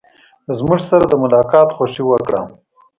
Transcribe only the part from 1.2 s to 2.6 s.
ملاقات خوښي وکړه.